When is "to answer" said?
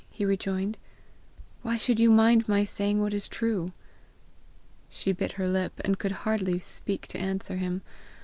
7.09-7.57